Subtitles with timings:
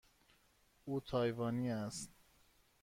[0.85, 2.11] او تایوانی است.